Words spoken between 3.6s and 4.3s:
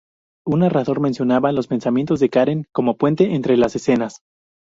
escenas.